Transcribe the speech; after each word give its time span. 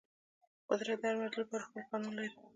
قدرت 0.69 0.97
د 1.01 1.03
هر 1.09 1.15
موجود 1.19 1.39
لپاره 1.41 1.63
خپل 1.67 1.81
قانون 1.91 2.13
لري. 2.17 2.31